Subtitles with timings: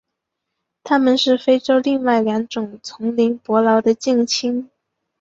[0.83, 4.67] 它们是非洲另外两种丛林伯劳的近亲。